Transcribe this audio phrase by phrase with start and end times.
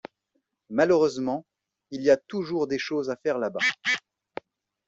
[0.71, 1.45] Malheureusement,
[1.91, 3.59] il y a toujours des choses à faire là-bas.